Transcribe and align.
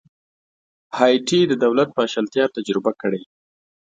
هایټي 0.97 1.39
د 1.47 1.53
دولت 1.63 1.89
پاشلتیا 1.97 2.45
تجربه 2.55 2.91
کړې. 3.01 3.21